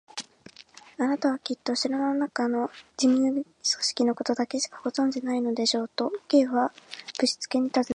[0.97, 6.71] 「あなたはきっと城のなかの事務組織のことだけしかご存じでないのでしょう？」と、Ｋ は
[7.19, 7.89] ぶしつけにたずねた。